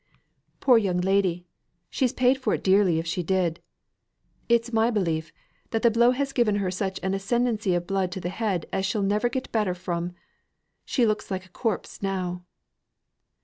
"Poor 0.61 0.79
young 0.79 0.97
lady! 0.99 1.45
she's 1.87 2.11
paid 2.11 2.35
for 2.39 2.55
it 2.55 2.63
dearly 2.63 2.97
if 2.97 3.05
she 3.05 3.21
did. 3.21 3.61
It's 4.49 4.73
my 4.73 4.89
belief, 4.89 5.31
that 5.69 5.83
the 5.83 5.91
blow 5.91 6.09
has 6.09 6.33
given 6.33 6.55
her 6.55 6.71
such 6.71 6.99
an 7.03 7.13
ascendancy 7.13 7.75
of 7.75 7.85
blood 7.85 8.11
to 8.13 8.19
the 8.19 8.29
head 8.29 8.65
as 8.73 8.83
she'll 8.83 9.03
never 9.03 9.29
get 9.29 9.43
the 9.43 9.49
better 9.51 9.75
from. 9.75 10.15
She 10.85 11.05
looks 11.05 11.29
like 11.29 11.45
a 11.45 11.49
corpse 11.49 12.01
now." 12.01 12.43